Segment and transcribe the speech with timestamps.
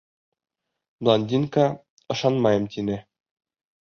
[1.03, 1.65] Блондинка,
[2.17, 2.97] ышанмайым, тине.